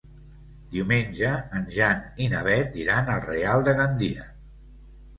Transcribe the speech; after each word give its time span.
Diumenge 0.71 1.33
en 1.59 1.69
Jan 1.77 2.03
i 2.25 2.31
na 2.33 2.41
Beth 2.49 2.83
iran 2.87 3.15
al 3.19 3.25
Real 3.31 3.71
de 3.71 3.81
Gandia. 3.83 4.31